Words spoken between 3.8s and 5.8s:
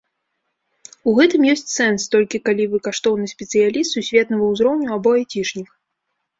сусветнага ўзроўню або айцішнік.